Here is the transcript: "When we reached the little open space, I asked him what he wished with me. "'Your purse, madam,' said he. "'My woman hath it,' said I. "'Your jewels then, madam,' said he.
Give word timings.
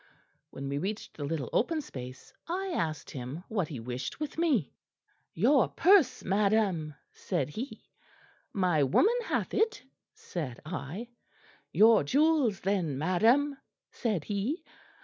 "When 0.49 0.67
we 0.67 0.79
reached 0.79 1.15
the 1.17 1.23
little 1.23 1.51
open 1.53 1.79
space, 1.79 2.33
I 2.47 2.69
asked 2.69 3.11
him 3.11 3.43
what 3.49 3.67
he 3.67 3.79
wished 3.79 4.19
with 4.19 4.35
me. 4.35 4.73
"'Your 5.35 5.67
purse, 5.67 6.23
madam,' 6.23 6.95
said 7.13 7.49
he. 7.51 7.83
"'My 8.51 8.81
woman 8.81 9.13
hath 9.25 9.53
it,' 9.53 9.83
said 10.15 10.59
I. 10.65 11.09
"'Your 11.71 12.03
jewels 12.03 12.61
then, 12.61 12.97
madam,' 12.97 13.59
said 13.91 14.23
he. 14.23 14.63